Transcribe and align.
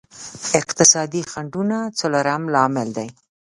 اقتصادي 0.59 1.21
خنډونه 1.31 1.77
څلورم 1.99 2.43
لامل 2.53 2.89
دی. 2.97 3.09